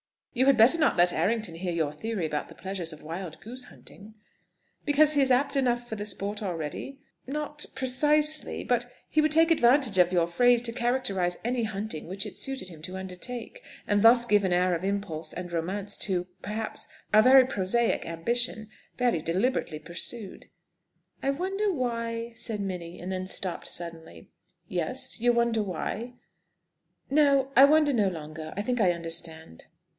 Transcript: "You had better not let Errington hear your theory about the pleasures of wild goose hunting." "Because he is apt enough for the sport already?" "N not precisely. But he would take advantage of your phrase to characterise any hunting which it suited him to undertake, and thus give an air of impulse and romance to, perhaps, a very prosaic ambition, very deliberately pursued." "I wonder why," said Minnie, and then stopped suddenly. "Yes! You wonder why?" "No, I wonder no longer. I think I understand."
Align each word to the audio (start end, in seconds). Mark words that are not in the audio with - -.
"You 0.33 0.45
had 0.47 0.57
better 0.57 0.79
not 0.79 0.95
let 0.97 1.13
Errington 1.13 1.55
hear 1.55 1.73
your 1.73 1.91
theory 1.91 2.25
about 2.25 2.47
the 2.47 2.55
pleasures 2.55 2.91
of 2.93 3.03
wild 3.03 3.39
goose 3.41 3.65
hunting." 3.65 4.15
"Because 4.85 5.13
he 5.13 5.21
is 5.21 5.29
apt 5.29 5.55
enough 5.55 5.87
for 5.87 5.95
the 5.97 6.05
sport 6.07 6.41
already?" 6.41 6.99
"N 7.27 7.33
not 7.33 7.65
precisely. 7.75 8.63
But 8.63 8.89
he 9.09 9.21
would 9.21 9.31
take 9.31 9.51
advantage 9.51 9.97
of 9.97 10.13
your 10.13 10.25
phrase 10.27 10.61
to 10.63 10.71
characterise 10.71 11.37
any 11.43 11.65
hunting 11.65 12.07
which 12.07 12.25
it 12.25 12.37
suited 12.37 12.69
him 12.69 12.81
to 12.83 12.97
undertake, 12.97 13.61
and 13.85 14.01
thus 14.01 14.25
give 14.25 14.43
an 14.43 14.53
air 14.53 14.73
of 14.73 14.83
impulse 14.85 15.33
and 15.33 15.51
romance 15.51 15.97
to, 15.97 16.25
perhaps, 16.41 16.87
a 17.13 17.21
very 17.21 17.45
prosaic 17.45 18.05
ambition, 18.05 18.69
very 18.97 19.19
deliberately 19.19 19.77
pursued." 19.79 20.47
"I 21.21 21.29
wonder 21.29 21.71
why," 21.71 22.31
said 22.37 22.61
Minnie, 22.61 22.99
and 22.99 23.11
then 23.11 23.27
stopped 23.27 23.67
suddenly. 23.67 24.29
"Yes! 24.67 25.19
You 25.19 25.33
wonder 25.33 25.61
why?" 25.61 26.13
"No, 27.09 27.51
I 27.55 27.65
wonder 27.65 27.93
no 27.93 28.07
longer. 28.07 28.53
I 28.55 28.61
think 28.61 28.79
I 28.81 28.93
understand." 28.93 29.65